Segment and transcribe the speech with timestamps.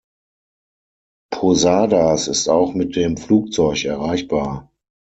[1.31, 4.71] Posadas ist auch mit dem Flugzeug erreichbar.